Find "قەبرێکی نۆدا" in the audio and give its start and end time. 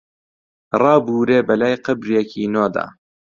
1.85-2.85